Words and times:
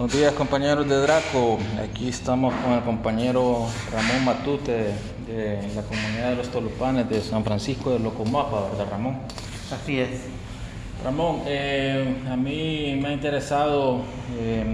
Buenos 0.00 0.16
días 0.16 0.32
compañeros 0.32 0.88
de 0.88 0.96
Draco, 0.96 1.58
aquí 1.78 2.08
estamos 2.08 2.54
con 2.64 2.72
el 2.72 2.80
compañero 2.80 3.66
Ramón 3.92 4.24
Matute 4.24 4.94
de 5.26 5.60
la 5.74 5.82
comunidad 5.82 6.30
de 6.30 6.36
los 6.36 6.48
Tolupanes 6.48 7.06
de 7.10 7.20
San 7.20 7.44
Francisco 7.44 7.90
de 7.90 7.98
Locomapa, 7.98 8.70
¿verdad 8.70 8.92
Ramón? 8.92 9.18
Así 9.70 10.00
es. 10.00 10.22
Ramón, 11.04 11.42
eh, 11.44 12.16
a 12.30 12.34
mí 12.34 12.98
me 12.98 13.08
ha 13.08 13.12
interesado 13.12 14.00
eh, 14.38 14.64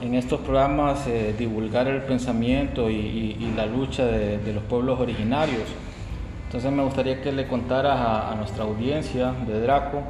en 0.00 0.14
estos 0.16 0.40
programas 0.40 1.06
eh, 1.06 1.32
divulgar 1.38 1.86
el 1.86 2.02
pensamiento 2.02 2.90
y, 2.90 3.52
la 3.54 3.66
lucha 3.66 4.04
de, 4.04 4.52
los 4.52 4.64
pueblos 4.64 4.98
originarios. 4.98 5.68
Entonces 6.46 6.72
me 6.72 6.82
gustaría 6.82 7.22
que 7.22 7.30
le 7.30 7.46
contaras 7.46 8.00
a 8.00 8.34
nuestra 8.34 8.64
audiencia 8.64 9.30
de 9.46 9.60
Draco 9.60 10.02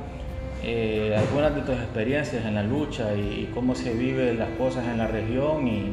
eh, 0.66 1.14
algunas 1.14 1.54
de 1.54 1.60
tus 1.60 1.74
experiencias 1.74 2.46
en 2.46 2.54
la 2.54 2.62
lucha 2.62 3.14
y, 3.14 3.50
cómo 3.52 3.74
se 3.74 3.92
viven 3.92 4.38
las 4.38 4.48
cosas 4.56 4.86
en 4.86 4.96
la 4.96 5.06
región 5.06 5.68
y, 5.68 5.92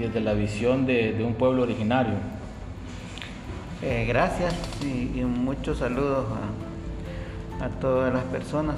desde 0.00 0.20
la 0.20 0.34
visión 0.34 0.84
de, 0.84 1.22
un 1.24 1.34
pueblo 1.34 1.62
originario. 1.62 2.14
Eh, 3.82 4.06
gracias 4.08 4.52
y, 4.82 5.20
muchos 5.22 5.78
saludos 5.78 6.26
a, 7.60 7.68
todas 7.80 8.12
las 8.12 8.24
personas 8.24 8.76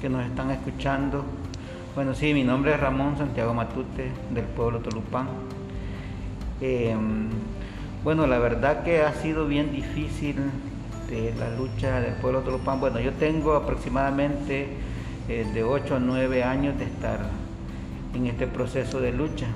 que, 0.00 0.08
nos 0.08 0.24
están 0.24 0.52
escuchando. 0.52 1.24
Bueno, 1.96 2.14
sí, 2.14 2.32
mi 2.32 2.44
nombre 2.44 2.74
es 2.74 2.78
Ramón 2.78 3.18
Santiago 3.18 3.52
Matute 3.52 4.12
del 4.30 4.44
pueblo 4.44 4.78
Tolupán. 4.78 5.26
Eh, 6.60 6.94
bueno, 8.04 8.28
la 8.28 8.38
verdad 8.38 8.84
que 8.84 9.02
ha 9.02 9.12
sido 9.12 9.48
bien 9.48 9.72
difícil 9.72 10.36
de 11.08 11.34
la 11.38 11.50
lucha 11.50 12.00
del 12.00 12.14
pueblo 12.14 12.40
Tolopán. 12.40 12.80
Bueno, 12.80 13.00
yo 13.00 13.12
tengo 13.14 13.54
aproximadamente 13.54 14.68
eh, 15.28 15.46
de 15.52 15.64
8 15.64 15.96
a 15.96 15.98
9 15.98 16.44
años 16.44 16.78
de 16.78 16.84
estar 16.84 17.20
en 18.14 18.26
este 18.26 18.46
proceso 18.46 19.00
de 19.00 19.12
lucha. 19.12 19.46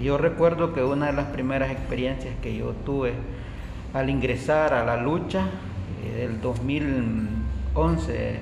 Yo 0.00 0.18
recuerdo 0.18 0.72
que 0.72 0.82
una 0.82 1.06
de 1.06 1.14
las 1.14 1.26
primeras 1.26 1.70
experiencias 1.70 2.34
que 2.42 2.56
yo 2.56 2.72
tuve 2.84 3.14
al 3.94 4.08
ingresar 4.08 4.74
a 4.74 4.84
la 4.84 4.98
lucha 4.98 5.46
eh, 6.04 6.20
del 6.20 6.40
2011 6.40 8.40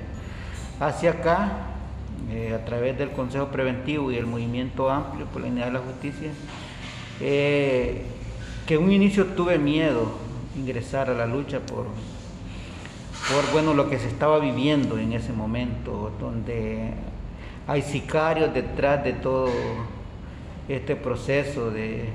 hacia 0.79 1.11
acá, 1.11 1.51
eh, 2.29 2.53
a 2.53 2.65
través 2.65 2.97
del 2.97 3.11
Consejo 3.11 3.47
Preventivo 3.47 4.11
y 4.11 4.17
el 4.17 4.25
Movimiento 4.25 4.89
Amplio 4.89 5.25
por 5.27 5.41
la 5.41 5.47
Unidad 5.47 5.67
de 5.67 5.71
la 5.71 5.79
Justicia, 5.79 6.29
que 7.19 8.75
en 8.75 8.83
un 8.83 8.91
inicio 8.91 9.25
tuve 9.25 9.57
miedo 9.57 10.28
ingresar 10.55 11.09
a 11.09 11.13
la 11.13 11.25
lucha 11.25 11.59
por, 11.59 11.85
por 11.85 13.51
bueno, 13.51 13.73
lo 13.73 13.89
que 13.89 13.99
se 13.99 14.07
estaba 14.07 14.39
viviendo 14.39 14.97
en 14.97 15.13
ese 15.13 15.33
momento, 15.33 16.11
donde 16.19 16.93
hay 17.67 17.81
sicarios 17.81 18.53
detrás 18.53 19.03
de 19.03 19.13
todo 19.13 19.49
este 20.67 20.95
proceso 20.95 21.71
de... 21.71 22.09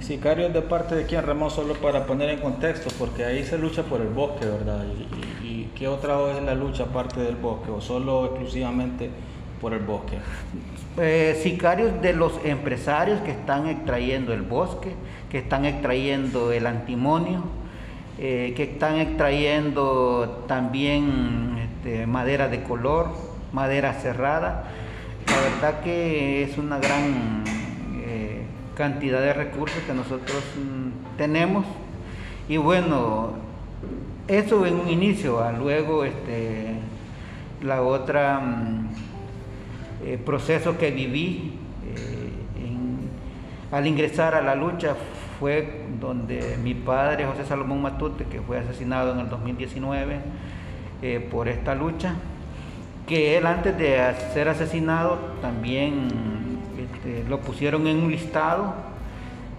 Sicarios 0.00 0.52
de 0.52 0.62
parte 0.62 0.94
de 0.94 1.06
quién, 1.06 1.26
Ramón, 1.26 1.50
solo 1.50 1.74
para 1.74 2.06
poner 2.06 2.30
en 2.30 2.38
contexto, 2.38 2.88
porque 3.00 3.24
ahí 3.24 3.42
se 3.44 3.58
lucha 3.58 3.82
por 3.82 4.00
el 4.00 4.06
bosque, 4.08 4.46
¿verdad? 4.46 4.84
¿Y, 4.86 5.44
y, 5.44 5.72
qué 5.74 5.88
otra 5.88 6.16
es 6.36 6.42
la 6.44 6.54
lucha 6.54 6.84
aparte 6.84 7.20
del 7.20 7.34
bosque 7.34 7.70
o 7.72 7.80
solo 7.80 8.26
exclusivamente 8.26 9.10
por 9.60 9.72
el 9.72 9.80
bosque? 9.80 10.18
Eh, 10.98 11.38
sicarios 11.42 12.00
de 12.00 12.12
los 12.12 12.32
empresarios 12.44 13.20
que 13.20 13.32
están 13.32 13.68
extrayendo 13.68 14.32
el 14.32 14.42
bosque, 14.42 14.92
que 15.30 15.38
están 15.38 15.64
extrayendo 15.64 16.52
el 16.52 16.66
antimonio, 16.66 17.42
eh, 18.20 18.52
que 18.56 18.64
están 18.64 18.96
extrayendo 18.96 20.44
también 20.48 21.56
este, 21.62 22.04
madera 22.04 22.48
de 22.48 22.64
color, 22.64 23.12
madera 23.52 23.92
cerrada. 23.94 24.64
La 25.28 25.40
verdad 25.40 25.80
que 25.84 26.42
es 26.42 26.58
una 26.58 26.78
gran 26.78 27.44
eh, 28.04 28.42
cantidad 28.76 29.20
de 29.20 29.32
recursos 29.34 29.80
que 29.86 29.94
nosotros 29.94 30.42
mm, 30.56 31.16
tenemos. 31.16 31.64
Y 32.48 32.56
bueno, 32.56 33.34
eso 34.26 34.66
en 34.66 34.74
un 34.80 34.88
inicio, 34.88 35.40
luego 35.56 36.04
este, 36.04 36.74
la 37.62 37.82
otra 37.82 38.40
mm, 38.40 38.88
eh, 40.06 40.18
proceso 40.24 40.76
que 40.76 40.90
viví 40.90 41.52
al 43.70 43.86
ingresar 43.86 44.34
a 44.34 44.40
la 44.40 44.54
lucha 44.54 44.96
fue 45.38 45.86
donde 46.00 46.58
mi 46.62 46.74
padre, 46.74 47.26
José 47.26 47.44
Salomón 47.44 47.82
Matute, 47.82 48.24
que 48.24 48.40
fue 48.40 48.58
asesinado 48.58 49.12
en 49.12 49.20
el 49.20 49.28
2019 49.28 50.16
eh, 51.02 51.28
por 51.30 51.48
esta 51.48 51.74
lucha, 51.74 52.14
que 53.06 53.36
él 53.36 53.46
antes 53.46 53.78
de 53.78 53.98
ser 54.34 54.48
asesinado 54.48 55.18
también 55.40 56.08
este, 56.78 57.28
lo 57.28 57.40
pusieron 57.40 57.86
en 57.86 58.02
un 58.02 58.10
listado 58.10 58.74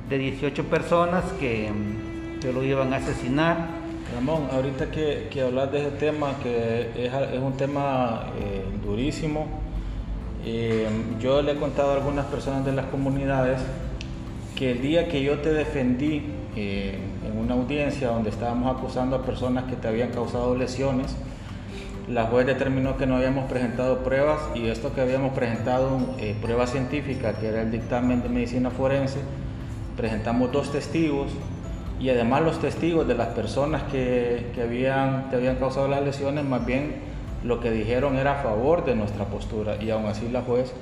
de 0.10 0.18
18 0.18 0.66
personas 0.66 1.24
que, 1.40 1.72
lo 2.54 2.64
iban 2.64 2.94
a 2.94 2.98
asesinar. 2.98 3.80
Ramón, 4.16 4.48
ahorita 4.52 4.90
que, 4.92 5.28
que 5.30 5.42
hablas 5.42 5.72
de 5.72 5.82
ese 5.82 5.92
tema, 5.92 6.34
que 6.42 6.90
es, 6.96 7.42
un 7.42 7.54
tema 7.58 8.24
eh, 8.40 8.64
durísimo, 8.84 9.48
eh, 10.46 10.88
yo 11.20 11.42
le 11.42 11.52
he 11.52 11.56
contado 11.56 11.92
a 11.92 11.96
algunas 11.96 12.26
personas 12.26 12.66
de 12.66 12.72
las 12.72 12.86
comunidades 12.88 13.62
que 14.60 14.72
el 14.72 14.82
día 14.82 15.08
que 15.08 15.24
yo 15.24 15.40
te 15.40 15.54
defendí 15.54 16.22
eh, 16.58 17.00
en 17.26 17.38
una 17.38 17.54
audiencia 17.54 18.10
donde 18.10 18.30
estábamos 18.30 18.76
acusando 18.76 19.16
a 19.16 19.22
personas 19.24 19.64
que 19.64 19.78
te 19.78 19.88
habían 19.88 20.10
causado 20.10 20.54
lesiones, 20.54 21.16
la 22.10 22.26
juez 22.26 22.46
determinó 22.46 22.98
que 22.98 23.06
no 23.06 23.16
habíamos 23.16 23.50
presentado 23.50 24.00
pruebas 24.00 24.42
y 24.56 24.68
esto 24.68 24.94
que 24.94 25.00
habíamos 25.00 25.32
presentado 25.32 26.00
eh, 26.18 26.36
prueba 26.42 26.68
científica, 26.68 27.36
que 27.40 27.48
era 27.48 27.62
el 27.62 27.72
dictamen 27.72 28.22
de 28.22 28.28
medicina 28.28 28.70
forense, 28.70 29.20
presentamos 29.96 30.52
dos 30.52 30.74
testigos 30.74 31.32
y 32.02 32.10
además 32.10 32.42
los 32.42 32.60
testigos 32.60 33.08
de 33.08 33.16
las 33.16 33.30
personas 33.30 33.84
que, 33.84 34.48
que 34.54 34.64
habían, 34.64 35.30
te 35.30 35.38
habían 35.38 35.56
causado 35.56 35.88
las 35.88 36.04
lesiones, 36.04 36.44
más 36.44 36.66
bien 36.66 36.96
lo 37.46 37.62
que 37.62 37.72
dijeron 37.72 38.18
era 38.18 38.42
a 38.42 38.44
favor 38.44 38.84
de 38.84 38.94
nuestra 38.94 39.24
postura 39.24 39.82
y 39.82 39.90
aún 39.90 40.08
así 40.08 40.28
la 40.28 40.42
juez 40.42 40.74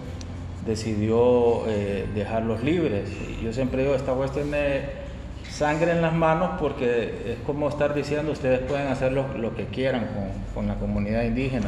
decidió 0.68 1.64
eh, 1.68 2.06
dejarlos 2.14 2.64
libres. 2.64 3.10
Yo 3.42 3.54
siempre 3.54 3.84
digo, 3.84 3.96
esta 3.96 4.14
juez 4.14 4.32
tiene 4.32 5.08
sangre 5.50 5.92
en 5.92 6.02
las 6.02 6.14
manos 6.14 6.52
porque 6.60 7.34
es 7.34 7.38
como 7.46 7.70
estar 7.70 7.94
diciendo, 7.94 8.32
ustedes 8.32 8.60
pueden 8.60 8.88
hacer 8.88 9.12
lo, 9.14 9.56
que 9.56 9.66
quieran 9.66 10.08
con, 10.54 10.68
la 10.68 10.76
comunidad 10.76 11.24
indígena, 11.24 11.68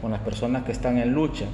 con, 0.00 0.10
las 0.10 0.20
personas 0.20 0.64
que 0.64 0.72
están 0.72 0.98
en 0.98 1.12
lucha. 1.12 1.44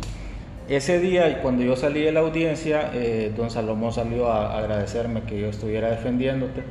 Ese 0.68 0.98
día, 0.98 1.42
cuando 1.42 1.62
yo 1.62 1.76
salí 1.76 2.00
de 2.00 2.12
la 2.12 2.20
audiencia, 2.20 2.90
eh, 2.94 3.32
don 3.36 3.50
Salomón 3.50 3.92
salió 3.92 4.30
a 4.30 4.58
agradecerme 4.58 5.22
que 5.22 5.40
yo 5.40 5.48
estuviera 5.48 5.90
defendiéndote. 5.90 6.62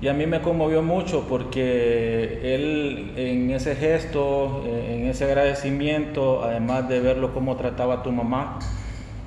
Y 0.00 0.08
a 0.08 0.12
mí 0.12 0.26
me 0.26 0.42
conmovió 0.42 0.82
mucho 0.82 1.26
porque 1.26 2.54
él 2.54 3.12
en 3.16 3.50
ese 3.50 3.74
gesto, 3.76 4.62
en 4.66 5.06
ese 5.06 5.24
agradecimiento, 5.24 6.44
además 6.44 6.86
de 6.88 7.00
verlo 7.00 7.32
cómo 7.32 7.56
trataba 7.56 7.94
a 7.94 8.02
tu 8.02 8.12
mamá, 8.12 8.58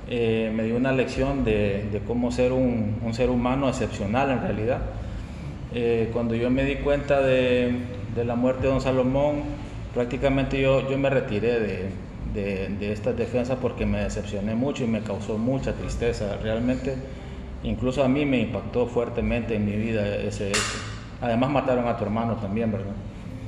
eh, 0.08 0.52
me 0.54 0.62
dio 0.62 0.76
una 0.76 0.92
lección 0.92 1.44
de, 1.44 2.00
cómo 2.06 2.30
ser 2.30 2.52
un, 2.52 3.00
ser 3.12 3.30
humano 3.30 3.68
excepcional 3.68 4.30
en 4.30 4.42
realidad. 4.42 4.82
Eh, 5.74 6.10
cuando 6.12 6.36
yo 6.36 6.50
me 6.50 6.64
di 6.64 6.76
cuenta 6.76 7.20
de, 7.20 7.74
la 8.24 8.36
muerte 8.36 8.62
de 8.62 8.68
don 8.68 8.80
Salomón, 8.80 9.42
prácticamente 9.92 10.60
yo, 10.60 10.88
yo 10.88 10.96
me 10.98 11.10
retiré 11.10 11.58
de, 12.32 12.68
de 12.78 12.92
estas 12.92 13.16
defensas 13.16 13.58
porque 13.60 13.86
me 13.86 13.98
decepcioné 14.04 14.54
mucho 14.54 14.84
y 14.84 14.86
me 14.86 15.00
causó 15.00 15.36
mucha 15.36 15.72
tristeza. 15.72 16.36
Realmente 16.40 16.94
Incluso 17.62 18.02
a 18.02 18.08
mí 18.08 18.24
me 18.24 18.40
impactó 18.40 18.86
fuertemente 18.86 19.54
en 19.54 19.66
mi 19.66 19.76
vida 19.76 20.16
ese 20.16 20.48
hecho. 20.48 20.60
Además 21.20 21.50
mataron 21.50 21.86
a 21.86 21.96
tu 21.96 22.04
hermano 22.04 22.36
también, 22.36 22.72
¿verdad? 22.72 22.94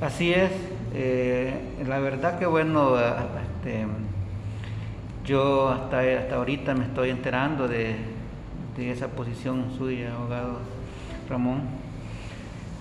Así 0.01 0.31
es. 0.31 0.51
Eh, 0.93 1.53
la 1.87 1.99
verdad 1.99 2.37
que 2.37 2.45
bueno, 2.45 2.95
este, 2.99 3.85
yo 5.25 5.69
hasta, 5.69 6.01
hasta 6.01 6.35
ahorita 6.35 6.75
me 6.75 6.85
estoy 6.85 7.09
enterando 7.09 7.67
de, 7.67 7.95
esa 8.77 9.07
posición 9.07 9.71
suya, 9.77 10.13
abogado 10.13 10.59
Ramón. 11.29 11.61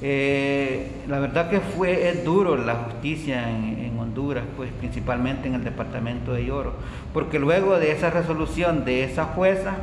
Eh, 0.04 0.90
la 1.06 1.20
verdad 1.20 1.48
que 1.48 1.60
fue 1.60 2.08
es 2.08 2.24
duro 2.24 2.56
la 2.56 2.74
justicia 2.74 3.48
en, 3.48 3.78
en, 3.78 3.98
Honduras, 3.98 4.42
pues 4.56 4.72
principalmente 4.72 5.46
en 5.46 5.54
el 5.54 5.62
departamento 5.62 6.34
de 6.34 6.44
Lloro, 6.44 6.74
porque 7.14 7.38
luego 7.38 7.78
de 7.78 7.92
esa 7.92 8.10
resolución 8.10 8.84
de 8.84 9.04
esa 9.04 9.26
jueza, 9.26 9.76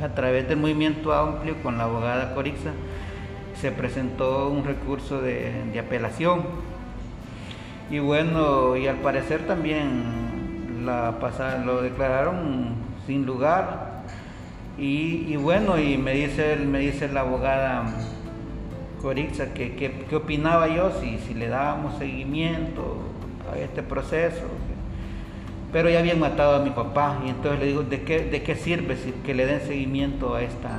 a 0.00 0.08
través 0.08 0.48
del 0.48 0.58
movimiento 0.58 1.12
amplio 1.12 1.56
con 1.62 1.78
la 1.78 1.84
abogada 1.84 2.34
Corixa 2.34 2.72
se 3.60 3.70
presentó 3.70 4.48
un 4.48 4.64
recurso 4.64 5.20
de, 5.20 5.78
apelación. 5.78 6.42
Y 7.90 7.98
bueno 7.98 8.76
y 8.76 8.86
al 8.86 8.96
parecer 8.96 9.46
también 9.46 10.84
la 10.84 11.14
lo 11.64 11.82
declararon 11.82 12.74
sin 13.06 13.26
lugar. 13.26 14.02
Y, 14.78 15.36
bueno 15.36 15.78
y 15.78 15.98
me 15.98 16.12
dice 16.12 16.56
me 16.56 16.78
dice 16.80 17.08
la 17.08 17.20
abogada 17.20 17.84
Corixa 19.00 19.52
que, 19.52 19.76
que, 19.76 20.16
opinaba 20.16 20.68
yo 20.68 20.90
si, 21.00 21.18
si 21.18 21.34
le 21.34 21.48
dábamos 21.48 21.98
seguimiento 21.98 22.96
a 23.52 23.58
este 23.58 23.82
proceso 23.82 24.46
pero 25.72 25.88
ya 25.88 26.00
habían 26.00 26.20
matado 26.20 26.56
a 26.56 26.58
mi 26.58 26.70
papá 26.70 27.18
y 27.24 27.30
entonces 27.30 27.60
le 27.60 27.66
digo, 27.66 27.82
¿de 27.82 28.02
qué, 28.02 28.20
de 28.20 28.42
qué 28.42 28.54
sirve 28.54 28.96
que 29.24 29.34
le 29.34 29.46
den 29.46 29.60
seguimiento 29.62 30.34
a 30.34 30.42
esta, 30.42 30.70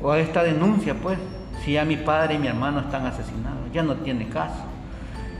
o 0.00 0.12
a 0.12 0.18
esta 0.20 0.44
denuncia? 0.44 0.94
Pues, 0.94 1.18
si 1.64 1.72
ya 1.72 1.84
mi 1.84 1.96
padre 1.96 2.34
y 2.34 2.38
mi 2.38 2.46
hermano 2.46 2.80
están 2.80 3.06
asesinados, 3.06 3.72
ya 3.72 3.82
no 3.82 3.96
tiene 3.96 4.28
caso. 4.28 4.64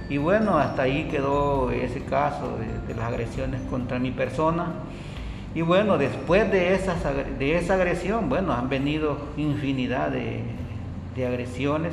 Y 0.09 0.19
bueno, 0.19 0.59
hasta 0.59 0.83
ahí 0.83 1.05
quedó 1.11 1.71
ese 1.71 2.03
caso 2.03 2.59
de, 2.89 2.95
las 2.95 3.07
agresiones 3.07 3.61
contra 3.71 3.99
mi 3.99 4.11
persona. 4.11 4.67
Y 5.55 5.63
bueno, 5.63 5.97
después 5.97 6.51
de, 6.51 6.75
esas, 6.75 6.99
de 7.39 7.57
esa 7.57 7.75
agresión, 7.75 8.29
bueno, 8.29 8.53
han 8.53 8.69
venido 8.69 9.19
infinidad 9.37 10.11
de, 10.11 10.43
de 11.15 11.27
agresiones, 11.27 11.93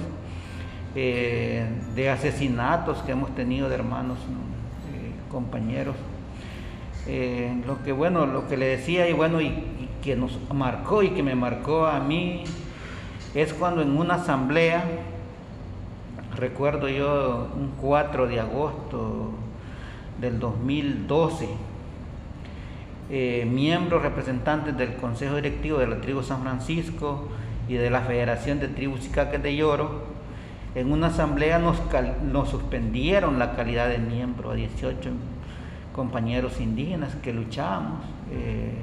eh, 0.96 1.66
de 1.96 2.10
asesinatos 2.10 3.00
que 3.04 3.14
hemos 3.14 3.34
tenido 3.36 3.70
de 3.70 3.76
hermanos, 3.76 4.18
eh, 4.20 5.12
compañeros. 5.32 5.96
Eh, 7.06 7.62
lo 7.68 7.84
que 7.84 7.92
bueno, 7.92 8.26
lo 8.26 8.48
que 8.48 8.56
le 8.56 8.66
decía 8.66 9.10
y 9.10 9.14
bueno, 9.14 9.42
y, 9.42 9.90
que 10.02 10.16
nos 10.18 10.38
marcó 10.54 11.02
y 11.02 11.12
que 11.12 11.24
me 11.24 11.34
marcó 11.34 11.86
a 11.86 12.02
mí 12.02 12.44
es 13.36 13.54
cuando 13.54 13.82
en 13.82 13.98
una 13.98 14.16
asamblea, 14.16 14.84
recuerdo 16.36 16.90
yo 16.90 17.48
un 17.56 17.72
4 17.80 18.28
de 18.28 18.40
agosto 18.42 19.32
del 20.20 20.40
2012, 20.40 21.48
miembros 23.46 24.02
representantes 24.02 24.76
del 24.78 24.96
Consejo 24.96 25.36
Directivo 25.36 25.78
de 25.78 25.88
la 25.88 26.02
Tribu 26.02 26.22
San 26.22 26.42
Francisco 26.42 27.30
y 27.70 27.76
de 27.76 27.90
la 27.90 28.02
Federación 28.02 28.60
de 28.60 28.68
Tribus 28.68 29.06
y 29.06 29.10
Caques 29.10 29.42
de 29.42 29.56
Lloro, 29.56 30.04
en 30.76 30.92
una 30.92 31.08
asamblea 31.08 31.60
nos, 31.60 31.78
nos 32.24 32.50
suspendieron 32.50 33.40
la 33.40 33.56
calidad 33.56 33.88
de 33.88 34.00
miembro 34.00 34.52
a 34.52 34.56
18 34.56 35.12
compañeros 35.94 36.60
indígenas 36.60 37.16
que 37.16 37.31
luchábamos, 37.31 38.01
eh, 38.31 38.74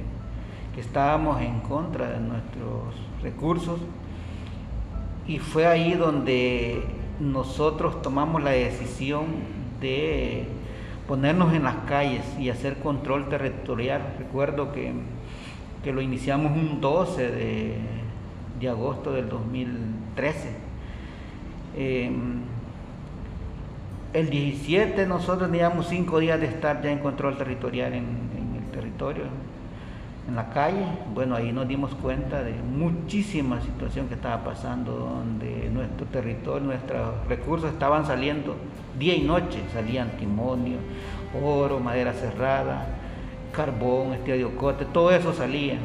que 0.75 0.81
estábamos 0.81 1.41
en 1.43 1.61
contra 1.61 2.11
de 2.11 2.21
nuestros 2.21 2.95
recursos. 3.23 3.81
Y 5.27 5.39
fue 5.39 5.67
ahí 5.67 5.93
donde 5.95 6.83
nosotros 7.19 8.01
tomamos 8.03 8.43
la 8.43 8.51
decisión 8.51 9.27
de 9.81 10.47
ponernos 11.07 11.53
en 11.53 11.65
las 11.65 11.77
calles 11.87 12.25
y 12.39 12.49
hacer 12.49 12.79
control 12.79 13.29
territorial. 13.29 14.15
Recuerdo 14.19 14.73
que, 14.73 14.93
que 15.83 15.93
lo 15.93 16.01
iniciamos 16.01 16.53
un 16.53 16.81
12 16.81 17.31
de, 17.31 17.75
de 18.61 18.69
agosto 18.69 19.13
del 19.13 19.29
2013. 19.29 20.57
Eh, 21.77 22.11
el 24.13 24.29
17 24.29 25.07
nosotros 25.07 25.51
teníamos 25.51 25.87
cinco 25.87 26.19
días 26.19 26.41
de 26.41 26.47
estar 26.47 26.83
ya 26.83 26.91
en 26.91 26.99
control 26.99 27.39
territorial 27.39 27.93
en, 27.93 28.07
el 28.57 28.71
territorio, 28.73 29.25
en 30.29 30.35
la 30.35 30.51
calle. 30.51 30.85
Bueno, 31.15 31.37
ahí 31.37 31.53
nos 31.53 31.69
dimos 31.69 31.95
cuenta 31.95 32.43
de 32.43 32.53
muchísima 32.53 33.61
situación 33.61 34.09
que 34.09 34.15
estaba 34.15 34.43
pasando, 34.43 34.93
donde 34.93 35.71
nuestro 35.71 36.07
territorio, 36.07 36.67
nuestros 36.67 37.27
recursos 37.29 37.71
estaban 37.73 38.05
saliendo 38.05 38.57
día 38.99 39.15
y 39.15 39.23
noche, 39.23 39.61
salían 39.73 40.11
timonio, 40.19 40.79
oro, 41.43 41.79
madera 41.79 42.13
cerrada, 42.13 42.87
carbón, 43.53 44.15
estiocote, 44.15 44.87
todo 44.87 45.13
eso 45.13 45.33
salía. 45.33 45.79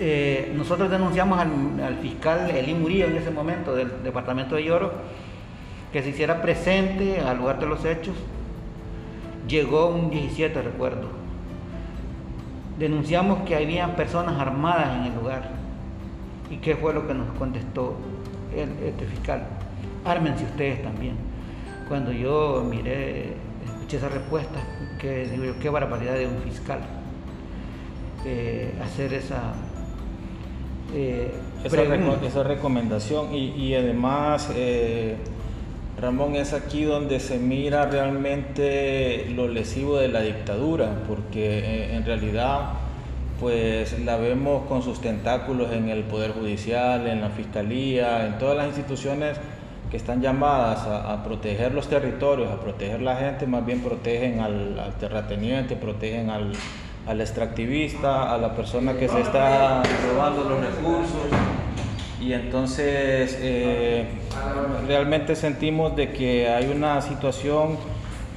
Eh, 0.00 0.52
nosotros 0.56 0.90
denunciamos 0.90 1.38
al, 1.38 1.50
al 1.84 1.96
fiscal 1.96 2.50
Elí 2.50 2.72
Murillo 2.74 3.06
en 3.06 3.16
ese 3.16 3.32
momento 3.32 3.74
del 3.74 4.02
departamento 4.02 4.54
de 4.54 4.64
Lloro 4.64 4.92
que 5.92 6.02
se 6.02 6.10
hiciera 6.10 6.42
presente 6.42 7.20
al 7.20 7.38
lugar 7.38 7.60
de 7.60 7.66
los 7.66 7.84
hechos. 7.84 8.14
Llegó 9.48 9.88
un 9.88 10.10
17, 10.10 10.60
recuerdo. 10.60 11.08
Denunciamos 12.78 13.40
que 13.46 13.56
había 13.56 13.96
personas 13.96 14.38
armadas 14.38 14.96
en 14.96 15.12
el 15.12 15.14
lugar. 15.14 15.50
¿Y 16.50 16.56
qué 16.56 16.76
fue 16.76 16.94
lo 16.94 17.06
que 17.06 17.14
nos 17.14 17.30
contestó 17.38 17.96
el, 18.54 18.70
este 18.86 19.06
fiscal? 19.06 19.46
Ármense 20.04 20.44
ustedes 20.44 20.82
también. 20.82 21.16
Cuando 21.88 22.12
yo 22.12 22.64
miré, 22.68 23.34
escuché 23.66 23.96
esa 23.96 24.08
respuesta, 24.08 24.60
que, 25.00 25.54
qué 25.60 25.70
barbaridad 25.70 26.14
de 26.14 26.26
un 26.26 26.38
fiscal 26.42 26.80
eh, 28.26 28.74
hacer 28.84 29.14
esa, 29.14 29.54
eh, 30.94 31.32
esa, 31.64 32.42
recomendación 32.42 33.32
y, 33.32 33.50
y 33.52 33.74
además 33.74 34.50
eh, 34.54 35.16
Ramón, 36.00 36.36
es 36.36 36.52
aquí 36.52 36.84
donde 36.84 37.18
se 37.18 37.38
mira 37.38 37.86
realmente 37.86 39.26
lo 39.34 39.48
lesivo 39.48 39.96
de 39.96 40.06
la 40.06 40.20
dictadura, 40.20 40.92
porque 41.08 41.58
eh, 41.58 41.96
en 41.96 42.04
realidad 42.04 42.74
pues 43.40 43.98
la 44.00 44.16
vemos 44.16 44.66
con 44.68 44.82
sus 44.82 45.00
tentáculos 45.00 45.72
en 45.72 45.88
el 45.88 46.04
Poder 46.04 46.32
Judicial, 46.32 47.06
en 47.06 47.20
la 47.20 47.30
Fiscalía, 47.30 48.26
en 48.26 48.38
todas 48.38 48.56
las 48.56 48.66
instituciones 48.66 49.38
que 49.90 49.96
están 49.96 50.20
llamadas 50.20 50.86
a, 50.86 51.22
proteger 51.24 51.72
los 51.72 51.88
territorios, 51.88 52.50
a 52.50 52.60
proteger 52.60 53.00
la 53.00 53.16
gente, 53.16 53.46
más 53.46 53.64
bien 53.64 53.80
protegen 53.80 54.40
al, 54.40 54.94
terrateniente, 55.00 55.76
protegen 55.76 56.30
al, 56.30 56.52
al 57.06 57.20
extractivista, 57.20 58.32
a 58.32 58.38
la 58.38 58.54
persona 58.54 58.94
que 58.94 59.08
se 59.08 59.20
está 59.20 59.82
robando 60.12 60.44
los 60.44 60.60
recursos. 60.60 61.57
Y 62.20 62.32
entonces 62.32 63.38
eh, 63.40 64.06
realmente 64.86 65.36
sentimos 65.36 65.94
de 65.94 66.12
que 66.12 66.48
hay 66.48 66.66
una 66.66 67.00
situación 67.00 67.76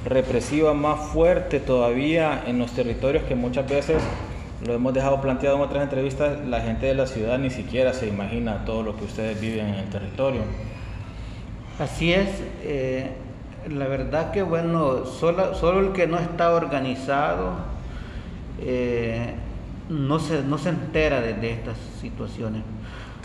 represiva 0.04 0.72
más 0.72 1.08
fuerte 1.08 1.58
todavía 1.58 2.44
en 2.46 2.58
los 2.58 2.72
territorios 2.72 3.24
que 3.24 3.34
muchas 3.34 3.68
veces 3.68 4.02
lo 4.64 4.74
hemos 4.74 4.94
dejado 4.94 5.20
planteado 5.20 5.56
en 5.56 5.62
otras 5.62 5.82
entrevistas, 5.82 6.38
la 6.46 6.60
gente 6.60 6.86
de 6.86 6.94
la 6.94 7.06
ciudad 7.06 7.38
ni 7.38 7.50
siquiera 7.50 7.92
se 7.92 8.06
imagina 8.06 8.64
todo 8.64 8.84
lo 8.84 8.96
que 8.96 9.04
ustedes 9.04 9.40
viven 9.40 9.66
en 9.66 9.74
el 9.74 9.90
territorio. 9.90 10.42
Así 11.80 12.12
es, 12.12 12.28
eh, 12.62 13.10
la 13.68 13.88
verdad 13.88 14.30
que 14.30 14.42
bueno, 14.42 15.04
solo, 15.06 15.54
solo, 15.56 15.80
el 15.80 15.92
que 15.92 16.06
no 16.06 16.18
está 16.18 16.52
organizado 16.52 17.54
eh, 18.60 19.34
no, 19.88 20.20
se, 20.20 20.42
no 20.44 20.58
se 20.58 20.68
entera 20.68 21.20
de 21.20 21.52
estas 21.52 21.76
situaciones 22.00 22.62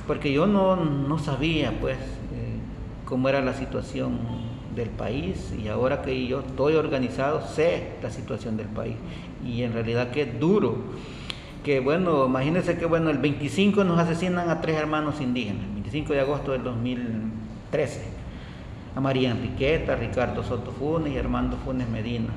porque 0.07 0.31
yo 0.31 0.47
no, 0.47 1.19
sabía 1.19 1.77
pues 1.79 1.97
eh, 1.97 2.57
cómo 3.05 3.29
era 3.29 3.41
la 3.41 3.53
situación 3.53 4.17
del 4.75 4.89
país 4.89 5.53
y 5.61 5.67
ahora 5.67 6.01
que 6.01 6.27
yo 6.27 6.39
estoy 6.39 6.75
organizado 6.75 7.41
sé 7.47 7.95
la 8.01 8.09
situación 8.09 8.57
del 8.57 8.67
país 8.67 8.95
y 9.45 9.63
en 9.63 9.73
realidad 9.73 10.11
que 10.11 10.21
es 10.21 10.39
duro 10.39 10.77
que 11.67 11.81
bueno, 11.81 12.27
imagínense 12.27 12.77
que 12.77 12.85
bueno, 12.85 13.09
el 13.09 13.17
25 13.17 13.83
nos 13.83 13.99
asesinan 13.99 14.49
a 14.49 14.61
tres 14.61 14.77
hermanos 14.77 15.19
indígenas, 15.19 15.63
el 15.65 15.73
25 15.73 16.13
de 16.13 16.21
agosto 16.21 16.53
del 16.53 16.63
2013, 16.63 18.03
a 18.95 19.01
María 19.01 19.31
Enriqueta, 19.31 19.97
Ricardo 19.97 20.43
Soto 20.43 20.71
Funes 20.71 21.11
y 21.11 21.17
Armando 21.17 21.57
Funes 21.57 21.89
Medina. 21.89 22.29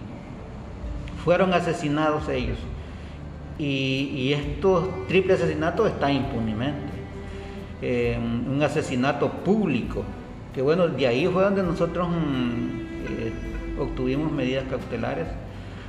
Fueron 1.24 1.54
asesinados 1.54 2.28
ellos 2.28 2.58
y, 3.56 4.10
y 4.16 4.32
estos 4.32 4.88
triples 5.06 5.40
asesinatos 5.40 5.86
están 5.86 6.12
impunemente. 6.12 6.89
Un 7.82 8.60
asesinato 8.62 9.30
público, 9.30 10.04
que 10.54 10.60
bueno, 10.60 10.88
de 10.88 11.06
ahí 11.06 11.26
fue 11.26 11.42
donde 11.42 11.62
nosotros 11.62 12.08
mm, 12.08 12.80
eh, 13.08 13.32
obtuvimos 13.80 14.30
medidas 14.30 14.64
cautelares 14.68 15.26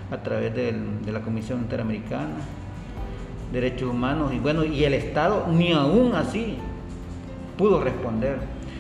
a 0.10 0.18
través 0.18 0.56
de 0.56 1.12
la 1.12 1.22
Comisión 1.22 1.60
Interamericana, 1.60 2.36
Derechos 3.52 3.90
Humanos, 3.90 4.32
y 4.34 4.40
bueno, 4.40 4.64
y 4.64 4.84
el 4.86 4.94
Estado 4.94 5.48
ni 5.52 5.74
aún 5.74 6.16
así 6.16 6.58
pudo 7.58 7.82
responder. 7.84 8.40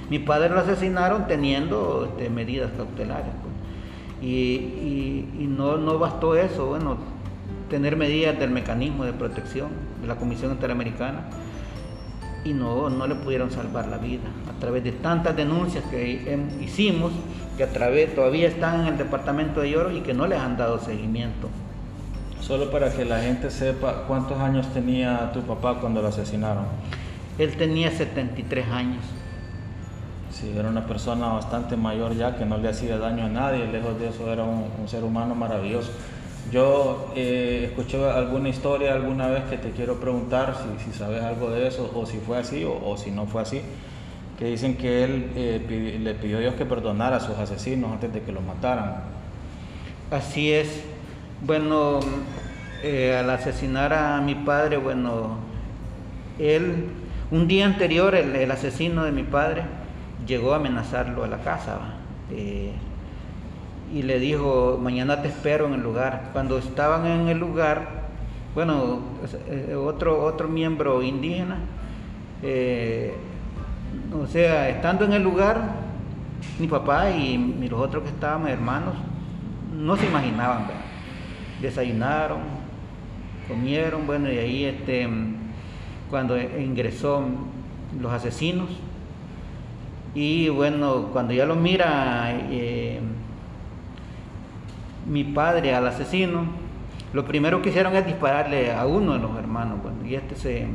Mi 0.09 0.19
padre 0.19 0.49
lo 0.49 0.59
asesinaron 0.59 1.27
teniendo 1.27 2.09
este, 2.11 2.29
medidas 2.29 2.71
cautelares. 2.75 3.31
Pues. 3.41 4.27
Y, 4.29 5.25
y, 5.39 5.47
no, 5.49 5.77
no 5.77 5.97
bastó 5.97 6.35
eso, 6.35 6.67
bueno, 6.67 6.97
tener 7.69 7.95
medidas 7.95 8.37
del 8.37 8.51
mecanismo 8.51 9.03
de 9.05 9.13
protección 9.13 9.69
de 10.01 10.07
la 10.07 10.15
Comisión 10.15 10.51
Interamericana 10.51 11.25
y 12.43 12.53
no, 12.53 12.89
no 12.89 13.07
le 13.07 13.15
pudieron 13.15 13.51
salvar 13.51 13.87
la 13.87 13.97
vida. 13.97 14.29
A 14.49 14.59
través 14.59 14.83
de 14.83 14.91
tantas 14.91 15.35
denuncias 15.35 15.83
que 15.85 16.39
hicimos, 16.61 17.11
que 17.57 17.63
a 17.63 17.69
través 17.69 18.15
todavía 18.15 18.47
están 18.47 18.81
en 18.81 18.87
el 18.87 18.97
departamento 18.97 19.61
de 19.61 19.71
Lloro 19.71 19.91
y 19.91 20.01
que 20.01 20.13
no 20.13 20.27
les 20.27 20.39
han 20.39 20.57
dado 20.57 20.79
seguimiento. 20.79 21.49
Solo 22.39 22.71
para 22.71 22.91
que 22.91 23.05
la 23.05 23.21
gente 23.21 23.51
sepa, 23.51 24.05
¿cuántos 24.07 24.39
años 24.39 24.67
tenía 24.73 25.31
tu 25.31 25.41
papá 25.41 25.79
cuando 25.79 26.01
lo 26.01 26.07
asesinaron? 26.07 26.65
Él 27.37 27.55
tenía 27.55 27.91
73 27.91 28.67
años. 28.67 29.03
Sí, 30.31 30.51
era 30.57 30.69
una 30.69 30.87
persona 30.87 31.27
bastante 31.27 31.77
mayor 31.77 32.15
ya 32.15 32.35
que 32.35 32.45
no 32.45 32.57
le 32.57 32.69
hacía 32.69 32.97
daño 32.97 33.25
a 33.25 33.29
nadie, 33.29 33.67
lejos 33.67 33.99
de 33.99 34.09
eso 34.09 34.31
era 34.31 34.43
un 34.43 34.87
ser 34.87 35.03
humano 35.03 35.35
maravilloso. 35.35 35.91
Yo 36.51 37.13
eh, 37.15 37.67
escuché 37.69 38.03
alguna 38.09 38.49
historia 38.49 38.93
alguna 38.93 39.27
vez 39.27 39.45
que 39.45 39.57
te 39.57 39.71
quiero 39.71 40.01
preguntar 40.01 40.53
si, 40.83 40.91
sabes 40.91 41.23
algo 41.23 41.49
de 41.49 41.67
eso, 41.67 41.89
o 41.95 42.05
si 42.05 42.17
fue 42.17 42.39
así, 42.39 42.65
o, 42.65 42.97
si 42.97 43.09
no 43.09 43.25
fue 43.25 43.41
así, 43.41 43.61
que 44.37 44.45
dicen 44.45 44.75
que 44.75 45.05
él 45.05 45.31
eh, 45.35 45.97
le 46.01 46.13
pidió 46.13 46.39
a 46.39 46.41
Dios 46.41 46.55
que 46.55 46.65
perdonara 46.65 47.17
a 47.17 47.19
sus 47.21 47.37
asesinos 47.37 47.93
antes 47.93 48.11
de 48.11 48.21
que 48.21 48.33
los 48.33 48.43
mataran. 48.43 48.95
Así 50.11 50.51
es. 50.51 50.83
Bueno, 51.39 52.01
eh, 52.83 53.15
al 53.17 53.29
asesinar 53.29 53.93
a 53.93 54.19
mi 54.19 54.35
padre, 54.35 54.75
bueno, 54.75 55.37
él, 56.37 56.87
un 57.31 57.47
día 57.47 57.65
anterior, 57.65 58.13
el, 58.13 58.51
asesino 58.51 59.05
de 59.05 59.13
mi 59.13 59.23
padre 59.23 59.63
llegó 60.27 60.51
a 60.53 60.57
amenazarlo 60.57 61.23
a 61.23 61.27
la 61.27 61.37
casa 61.37 61.79
y 63.93 64.03
le 64.03 64.19
dijo, 64.19 64.79
mañana 64.81 65.21
te 65.21 65.27
espero 65.27 65.67
en 65.67 65.73
el 65.73 65.81
lugar. 65.81 66.29
Cuando 66.33 66.57
estaban 66.57 67.05
en 67.05 67.27
el 67.27 67.39
lugar, 67.39 68.09
bueno, 68.55 68.99
eh, 69.49 69.75
otro, 69.75 70.23
otro 70.23 70.47
miembro 70.47 71.01
indígena, 71.01 71.59
o 74.13 74.27
sea, 74.27 74.69
estando 74.69 75.05
en 75.05 75.13
el 75.13 75.23
lugar, 75.23 75.61
mi 76.59 76.67
papá 76.67 77.11
y 77.11 77.37
los 77.69 77.79
otros 77.79 78.03
que 78.03 78.09
estaban 78.09 78.47
hermanos 78.47 78.95
no 79.77 79.95
se 79.95 80.05
imaginaban, 80.05 80.67
desayunaron, 81.61 82.39
comieron, 83.47 84.05
bueno, 84.05 84.31
y 84.31 84.37
ahí 84.37 84.65
este, 84.65 85.07
cuando 86.09 86.37
ingresó 86.39 87.23
los 87.99 88.11
asesinos, 88.11 88.69
y 90.13 90.49
bueno, 90.49 91.09
cuando 91.13 91.33
ya 91.33 91.45
lo 91.45 91.55
mira 91.55 92.31
eh, 92.49 92.99
mi 95.07 95.23
padre 95.23 95.73
al 95.73 95.87
asesino, 95.87 96.45
lo 97.13 97.25
primero 97.25 97.61
que 97.61 97.69
hicieron 97.69 97.95
es 97.95 98.05
dispararle 98.05 98.71
a 98.71 98.85
uno 98.85 99.13
de 99.13 99.19
los 99.19 99.37
hermanos, 99.37 99.81
bueno, 99.81 99.97
y 100.05 100.15
este 100.15 100.35
se 100.35 100.67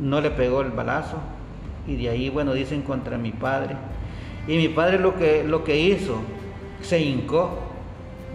no 0.00 0.20
le 0.20 0.30
pegó 0.30 0.62
el 0.62 0.70
balazo, 0.70 1.18
y 1.86 1.96
de 1.96 2.08
ahí, 2.08 2.30
bueno, 2.30 2.52
dicen 2.54 2.82
contra 2.82 3.16
mi 3.18 3.30
padre. 3.30 3.76
Y 4.48 4.56
mi 4.56 4.68
padre 4.68 4.98
lo 4.98 5.16
que, 5.16 5.44
lo 5.44 5.64
que 5.64 5.78
hizo, 5.78 6.20
se 6.82 7.00
hincó 7.00 7.58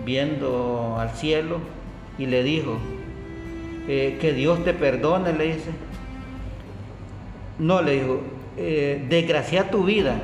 viendo 0.06 0.98
al 1.00 1.12
cielo 1.12 1.58
y 2.18 2.26
le 2.26 2.44
dijo, 2.44 2.78
eh, 3.88 4.18
que 4.22 4.34
Dios 4.34 4.64
te 4.64 4.74
perdone, 4.74 5.34
le 5.34 5.56
dice. 5.56 5.72
No, 7.60 7.82
le 7.82 8.02
dijo, 8.02 8.22
eh, 8.58 9.06
desgracia 9.10 9.70
tu 9.70 9.84
vida 9.84 10.16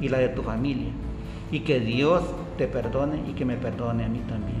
y 0.00 0.08
la 0.08 0.18
de 0.18 0.28
tu 0.28 0.42
familia. 0.42 0.90
Y 1.50 1.60
que 1.60 1.80
Dios 1.80 2.22
te 2.56 2.66
perdone 2.66 3.18
y 3.28 3.32
que 3.32 3.44
me 3.44 3.56
perdone 3.56 4.04
a 4.04 4.08
mí 4.08 4.20
también. 4.28 4.58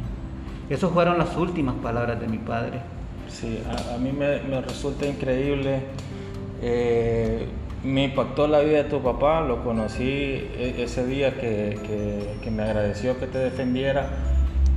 Esas 0.68 0.90
fueron 0.90 1.18
las 1.18 1.36
últimas 1.36 1.74
palabras 1.76 2.20
de 2.20 2.26
mi 2.26 2.38
padre. 2.38 2.80
Sí, 3.28 3.60
a, 3.94 3.98
mí 3.98 4.12
me, 4.12 4.60
resulta 4.60 5.06
increíble. 5.06 5.80
Eh, 6.62 7.46
me 7.82 8.04
impactó 8.04 8.46
la 8.46 8.60
vida 8.60 8.84
de 8.84 8.90
tu 8.90 9.02
papá, 9.02 9.42
lo 9.42 9.62
conocí 9.62 10.02
e, 10.02 10.76
ese 10.78 11.06
día 11.06 11.34
que, 11.34 12.36
que 12.42 12.50
me 12.50 12.62
agradeció 12.62 13.18
que 13.18 13.26
te 13.26 13.38
defendiera 13.38 14.08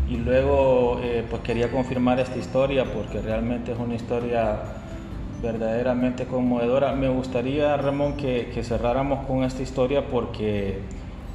y 0.09 0.15
luego 0.17 0.99
eh, 1.03 1.25
pues 1.29 1.41
quería 1.41 1.69
confirmar 1.69 2.19
esta 2.19 2.37
historia 2.37 2.85
porque 2.85 3.21
realmente 3.21 3.73
es 3.73 3.79
una 3.79 3.95
historia 3.95 4.59
verdaderamente 5.41 6.25
conmovedora. 6.25 6.93
Me 6.93 7.09
gustaría, 7.09 7.75
Ramón, 7.77 8.15
que, 8.15 8.49
cerráramos 8.63 9.25
con 9.27 9.43
esta 9.43 9.61
historia 9.61 10.07
porque 10.07 10.79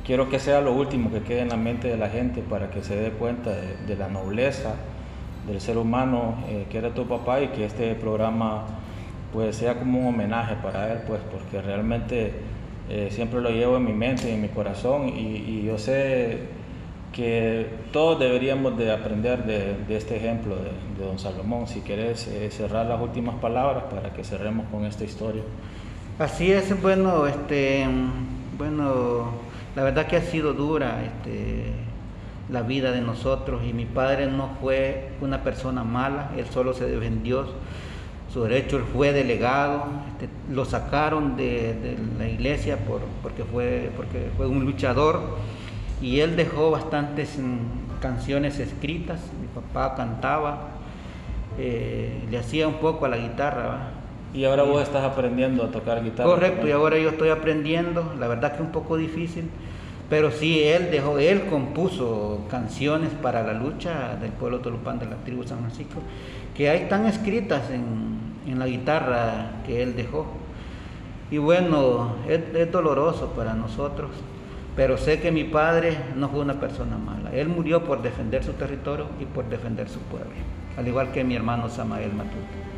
quiero 0.05 0.29
que 0.29 0.39
sea 0.39 0.61
lo 0.61 0.73
último 0.73 1.11
que 1.11 1.23
quede 1.23 1.41
en 1.41 1.49
la 1.49 1.57
mente 1.57 1.89
de 1.89 1.97
la 1.97 2.09
gente 2.09 2.43
para 2.43 2.71
que 2.71 2.83
se 2.83 2.97
dé 2.97 3.11
cuenta 3.11 3.51
de, 3.51 3.97
la 3.97 4.09
nobleza 4.09 4.75
del 5.47 5.61
ser 5.61 5.79
humano 5.79 6.37
eh, 6.49 6.67
que 6.71 6.79
era 6.79 6.95
tu 6.95 7.07
papá 7.07 7.41
y 7.41 7.49
que 7.49 7.65
este 7.65 7.95
programa 7.95 8.65
pues 9.33 9.57
sea 9.57 9.79
como 9.79 10.01
un 10.01 10.07
homenaje 10.09 10.57
para 10.63 10.93
él, 10.93 10.99
pues 11.07 11.21
porque 11.31 11.63
realmente 11.63 12.33
eh, 12.91 13.09
siempre 13.11 13.41
lo 13.41 13.51
llevo 13.51 13.79
en 13.79 13.85
mi 13.85 13.93
mente 13.93 14.31
y 14.31 14.35
en 14.35 14.43
mi 14.43 14.49
corazón 14.49 15.09
y, 15.09 15.37
y 15.37 15.63
yo 15.65 15.79
sé 15.79 16.49
que 17.13 17.67
todos 17.93 18.19
deberíamos 18.19 18.77
de 18.77 18.91
aprender 18.91 19.45
de, 19.45 19.97
este 19.97 20.17
ejemplo 20.17 20.57
de, 20.57 21.05
don 21.05 21.19
Salomón. 21.19 21.67
Si 21.67 21.81
quieres 21.81 22.27
eh, 22.27 22.51
cerrar 22.51 22.87
las 22.87 23.01
últimas 23.01 23.37
palabras 23.37 23.85
para 23.85 24.13
que 24.13 24.25
cerremos 24.25 24.67
con 24.71 24.85
esta 24.85 25.05
historia. 25.05 25.43
Así 26.19 26.51
es, 26.51 26.81
bueno, 26.81 27.27
este, 27.27 27.87
bueno, 28.57 29.33
la 29.75 29.83
verdad 29.83 30.07
que 30.07 30.17
ha 30.17 30.23
sido 30.23 30.53
dura 30.53 31.03
este, 31.05 31.73
la 32.51 32.63
vida 32.63 32.93
de 32.93 33.01
nosotros 33.01 33.63
y 33.65 33.73
mi 33.73 33.87
padre 33.87 34.27
no 34.27 34.51
fue 34.61 35.11
una 35.21 35.43
persona 35.43 35.85
mala, 35.85 36.31
él 36.37 36.47
solo 36.47 36.75
se 36.75 36.87
defendió 36.87 37.47
su 38.33 38.43
derecho, 38.43 38.79
él 38.79 38.85
fue 38.93 39.13
delegado, 39.13 39.85
este, 40.13 40.29
lo 40.53 40.65
sacaron 40.65 41.37
de, 41.37 41.97
la 42.19 42.29
iglesia 42.29 42.79
por, 42.79 43.01
porque, 43.23 43.45
fue, 43.45 44.47
un 44.47 44.65
luchador 44.65 45.21
y 46.01 46.21
él 46.21 46.37
dejó 46.37 46.71
bastantes 46.71 47.39
mm, 47.39 48.01
canciones 48.01 48.59
escritas, 48.59 49.21
mi 49.41 49.47
papá 49.49 49.95
cantaba, 49.95 50.69
eh, 51.59 52.27
le 52.31 52.39
hacía 52.39 52.69
un 52.69 52.75
poco 52.75 53.05
a 53.07 53.09
la 53.09 53.19
guitarra. 53.19 54.02
Y 54.35 54.45
ahora 54.45 54.63
vos 54.63 54.83
estás 54.83 55.05
aprendiendo 55.05 55.63
a 55.63 55.71
tocar 55.71 56.03
guitarra. 56.03 56.29
Correcto, 56.31 56.67
y 56.67 56.73
ahora 56.73 56.99
yo 56.99 57.11
estoy 57.11 57.29
aprendiendo, 57.29 58.15
la 58.19 58.29
verdad 58.29 58.53
que 58.53 58.57
es 58.57 58.63
un 58.63 58.73
poco 58.73 58.97
difícil, 58.97 59.51
pero 60.09 60.31
sí, 60.31 60.63
él 60.63 60.91
dejó, 60.91 61.19
él 61.19 61.47
compuso 61.47 62.41
canciones 62.51 63.11
para 63.21 63.43
la 63.43 63.53
lucha 63.53 64.17
del 64.21 64.31
pueblo 64.33 64.61
tolupán 64.61 64.99
de 64.99 65.07
la 65.07 65.17
tribu 65.17 65.45
San 65.45 65.59
Francisco, 65.59 66.01
que 66.57 66.69
ahí 66.69 66.81
están 66.81 67.07
escritas 67.07 67.71
en, 67.71 68.19
en 68.47 68.59
la 68.59 68.67
guitarra 68.67 69.63
que 69.67 69.83
él 69.83 69.97
dejó. 69.97 70.27
Y 71.31 71.39
bueno, 71.39 72.17
es 72.29 72.71
doloroso 72.71 73.33
para 73.35 73.55
nosotros 73.55 74.11
pero 74.75 74.97
sé 74.97 75.21
que 75.21 75.31
mi 75.31 75.45
padre 75.45 75.97
no 76.17 76.29
fue 76.29 76.41
una 76.41 76.55
persona 76.55 76.97
mala. 76.97 77.31
Él 77.33 77.49
murió 77.49 77.85
por 77.85 78.03
defender 78.03 78.43
su 78.43 78.53
territorio 78.53 79.07
y 79.21 79.27
por 79.27 79.45
defender 79.49 79.89
su 79.89 80.01
pueblo, 80.01 80.31
al 80.77 80.89
igual 80.89 81.13
que 81.13 81.25
mi 81.25 81.37
hermano 81.37 81.69
Samael 81.69 82.13
Matute. 82.15 82.72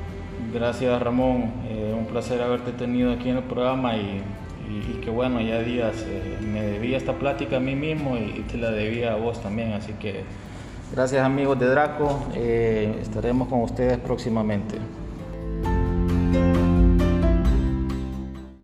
Gracias 0.55 1.03
Ramón, 1.03 1.51
eh, 1.69 1.93
un 1.99 2.07
placer 2.07 2.41
haberte 2.41 2.71
tenido 2.71 3.13
aquí 3.13 3.29
en 3.29 3.39
el 3.39 3.43
programa 3.43 3.97
y, 3.97 4.23
que 5.03 5.11
bueno, 5.11 5.41
ya 5.41 5.59
días 5.59 5.97
eh, 6.07 6.39
me 6.41 6.63
debía 6.63 6.97
esta 6.97 7.15
plática 7.15 7.57
a 7.57 7.61
mí 7.61 7.75
mismo 7.75 8.17
y, 8.17 8.45
te 8.49 8.57
la 8.57 8.71
debía 8.71 9.15
a 9.15 9.17
vos 9.17 9.43
también, 9.43 9.73
así 9.73 9.95
que 9.95 10.23
gracias 10.95 11.25
amigos 11.25 11.59
de 11.59 11.67
Draco, 11.67 12.29
eh, 12.37 13.01
estaremos 13.03 13.49
con 13.49 13.63
ustedes 13.63 13.99
próximamente. 13.99 14.77